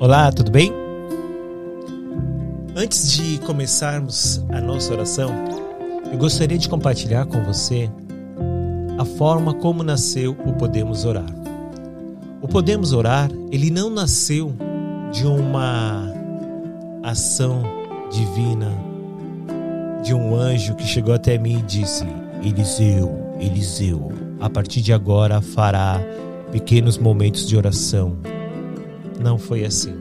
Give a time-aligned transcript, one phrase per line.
[0.00, 0.72] Olá, tudo bem?
[2.76, 5.30] Antes de começarmos a nossa oração,
[6.12, 7.90] eu gostaria de compartilhar com você
[8.98, 11.26] a forma como nasceu o Podemos Orar.
[12.40, 14.54] O Podemos Orar, ele não nasceu
[15.12, 16.12] de uma
[17.02, 17.62] ação
[18.10, 18.70] divina,
[20.04, 22.06] de um anjo que chegou até mim e disse:
[22.42, 26.00] Eliseu, Eliseu, a partir de agora fará
[26.50, 28.16] pequenos momentos de oração
[29.20, 29.94] não foi assim.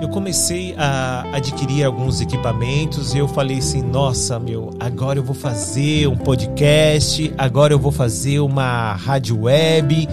[0.00, 5.34] Eu comecei a adquirir alguns equipamentos e eu falei assim: nossa, meu, agora eu vou
[5.34, 10.08] fazer um podcast, agora eu vou fazer uma rádio web,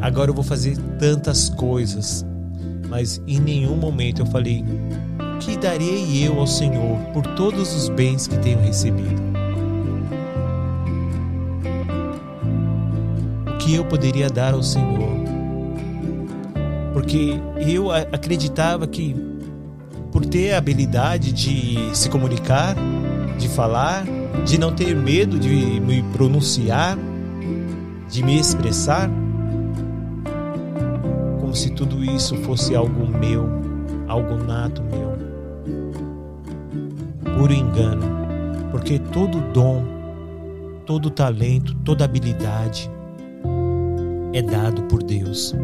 [0.00, 2.24] agora eu vou fazer tantas coisas.
[2.88, 4.64] Mas em nenhum momento eu falei:
[5.40, 9.35] que darei eu ao Senhor por todos os bens que tenho recebido?
[13.66, 15.26] Que eu poderia dar ao Senhor?
[16.96, 19.14] porque eu acreditava que
[20.10, 22.74] por ter a habilidade de se comunicar,
[23.38, 24.06] de falar,
[24.46, 26.96] de não ter medo de me pronunciar,
[28.08, 29.10] de me expressar,
[31.38, 33.46] como se tudo isso fosse algo meu,
[34.08, 35.18] algo nato meu.
[37.36, 38.06] Puro engano,
[38.70, 39.84] porque todo dom,
[40.86, 42.90] todo talento, toda habilidade
[44.38, 45.54] é dado por Deus.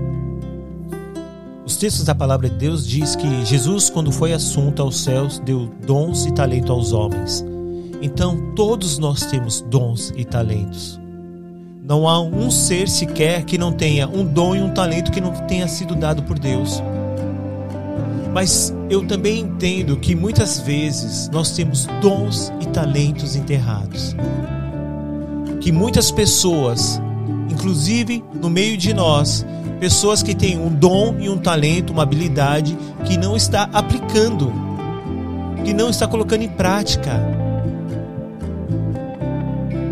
[1.64, 5.70] Os textos da palavra de Deus diz que Jesus, quando foi assunto aos céus, deu
[5.86, 7.44] dons e talento aos homens.
[8.00, 11.00] Então, todos nós temos dons e talentos.
[11.84, 15.32] Não há um ser sequer que não tenha um dom e um talento que não
[15.46, 16.82] tenha sido dado por Deus.
[18.32, 24.16] Mas eu também entendo que muitas vezes nós temos dons e talentos enterrados.
[25.60, 27.00] Que muitas pessoas,
[27.62, 29.46] inclusive no meio de nós,
[29.82, 34.52] Pessoas que têm um dom e um talento, uma habilidade que não está aplicando,
[35.64, 37.20] que não está colocando em prática.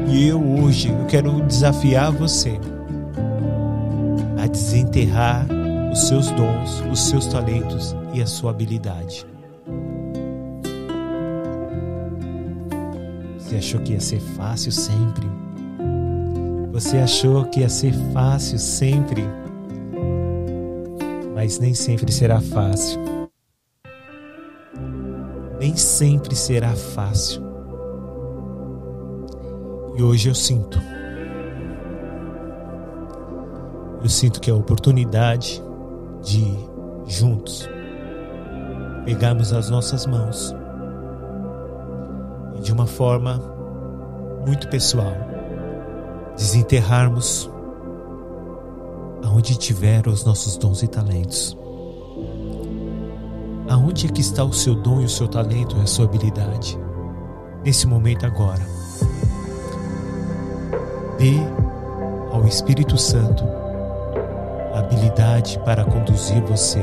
[0.07, 2.57] E eu hoje eu quero desafiar você
[4.41, 5.45] a desenterrar
[5.91, 9.27] os seus dons, os seus talentos e a sua habilidade.
[13.41, 15.40] Você achou que ia ser fácil sempre?
[16.81, 19.23] Você achou que ia ser fácil sempre?
[21.35, 22.99] mas nem sempre será fácil.
[25.59, 27.43] Nem sempre será fácil.
[29.95, 30.81] E hoje eu sinto.
[34.03, 35.63] Eu sinto que é a oportunidade
[36.23, 36.45] de
[37.07, 37.69] juntos
[39.05, 40.55] pegarmos as nossas mãos
[42.57, 43.39] e de uma forma
[44.47, 45.40] muito pessoal
[46.41, 47.51] desenterrarmos
[49.23, 51.57] aonde tiver os nossos dons e talentos.
[53.69, 56.79] Aonde é que está o seu dom e o seu talento e a sua habilidade?
[57.63, 58.67] Nesse momento agora.
[61.19, 61.37] Dê
[62.33, 63.45] ao Espírito Santo
[64.75, 66.83] a habilidade para conduzir você,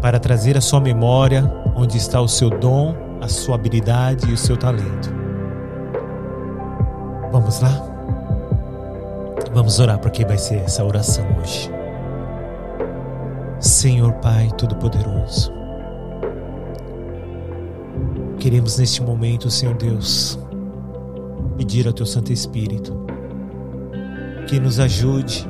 [0.00, 1.42] para trazer a sua memória
[1.74, 5.19] onde está o seu dom, a sua habilidade e o seu talento.
[7.32, 7.70] Vamos lá?
[9.54, 11.70] Vamos orar porque vai ser essa oração hoje.
[13.60, 15.52] Senhor Pai Todo-Poderoso,
[18.38, 20.38] queremos neste momento, Senhor Deus,
[21.56, 23.06] pedir ao Teu Santo Espírito
[24.48, 25.46] que nos ajude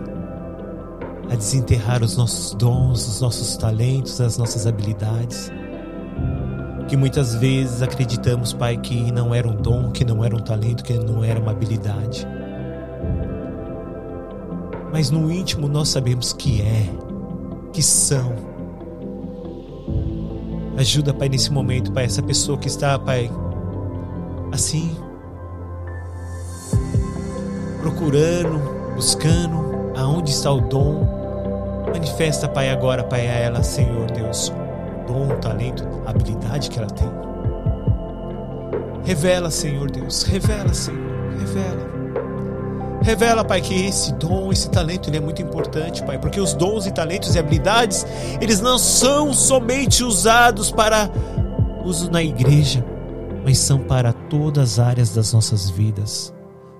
[1.31, 5.51] a desenterrar os nossos dons, os nossos talentos, as nossas habilidades.
[6.91, 10.85] Que muitas vezes acreditamos, Pai, que não era um dom, que não era um talento,
[10.85, 12.27] que não era uma habilidade
[14.93, 16.91] mas no íntimo nós sabemos que é,
[17.73, 18.35] que são.
[20.77, 23.31] Ajuda, Pai, nesse momento, Pai, essa pessoa que está, Pai,
[24.51, 24.97] assim,
[27.81, 31.07] procurando, buscando aonde está o dom.
[31.93, 34.53] Manifesta, Pai, agora, Pai, a ela, Senhor Deus,
[35.11, 37.11] dom, talento, habilidade que ela tem.
[39.05, 41.01] Revela, Senhor Deus, revela, Senhor,
[41.37, 41.91] revela.
[43.03, 46.87] Revela, Pai, que esse dom, esse talento, ele é muito importante, Pai, porque os dons
[46.87, 48.07] e talentos e habilidades,
[48.41, 51.11] eles não são somente usados para
[51.85, 52.85] uso na igreja,
[53.43, 56.33] mas são para todas as áreas das nossas vidas,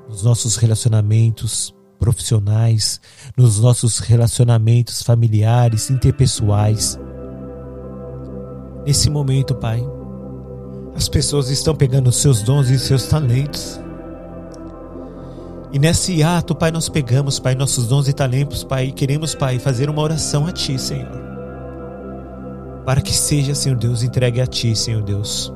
[0.09, 3.01] nos nossos relacionamentos profissionais,
[3.37, 6.99] nos nossos relacionamentos familiares, interpessoais.
[8.87, 9.83] Nesse momento, Pai,
[10.95, 13.81] as pessoas estão pegando seus dons e seus talentos
[15.73, 19.59] E nesse ato, Pai, nós pegamos, Pai, nossos dons e talentos, Pai, e queremos, Pai,
[19.61, 21.09] fazer uma oração a Ti, Senhor.
[22.85, 25.53] Para que seja, Senhor Deus, entregue a Ti, Senhor Deus.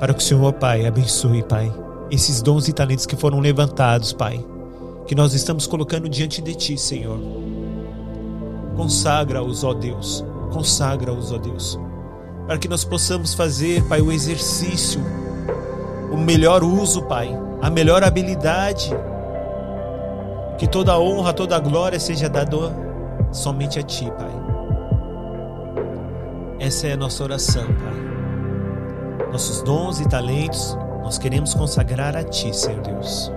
[0.00, 1.72] Para que o Senhor, Pai, abençoe, Pai,
[2.10, 4.44] esses dons e talentos que foram levantados, Pai,
[5.06, 7.20] que nós estamos colocando diante de Ti, Senhor.
[8.74, 11.78] Consagra-os, ó Deus, consagra-os, ó Deus,
[12.46, 15.00] para que nós possamos fazer, Pai, o exercício,
[16.12, 18.90] o melhor uso, Pai, a melhor habilidade.
[20.58, 22.56] Que toda honra, toda glória seja dada
[23.32, 24.30] somente a Ti, Pai.
[26.60, 29.28] Essa é a nossa oração, Pai.
[29.32, 33.32] Nossos dons e talentos nós queremos consagrar a Ti, Senhor Deus.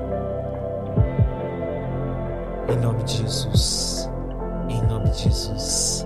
[2.70, 4.10] Em nome de Jesus.
[4.70, 6.06] Em nome de Jesus.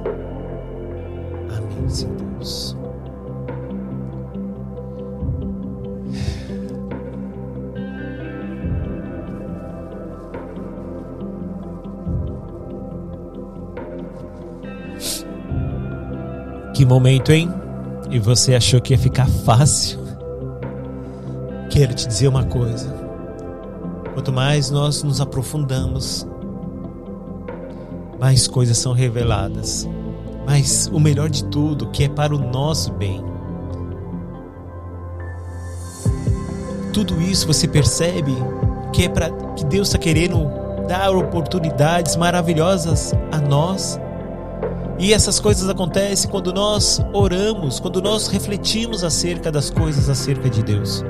[1.87, 2.75] Deus.
[16.73, 17.51] Que momento, hein?
[18.09, 19.99] E você achou que ia ficar fácil?
[21.69, 22.95] Quero te dizer uma coisa.
[24.13, 26.25] Quanto mais nós nos aprofundamos,
[28.17, 29.87] mais coisas são reveladas.
[30.49, 33.23] Mas o melhor de tudo, que é para o nosso bem.
[36.91, 38.35] Tudo isso você percebe
[38.91, 40.49] que é para que Deus está querendo
[40.87, 43.99] dar oportunidades maravilhosas a nós
[44.97, 50.63] e essas coisas acontecem quando nós oramos, quando nós refletimos acerca das coisas acerca de
[50.63, 51.05] Deus.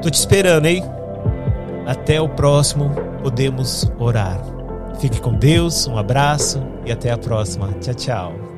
[0.00, 0.82] Tô te esperando, hein?
[1.86, 2.90] Até o próximo
[3.22, 4.51] Podemos Orar.
[5.00, 7.72] Fique com Deus, um abraço e até a próxima.
[7.80, 8.51] Tchau, tchau.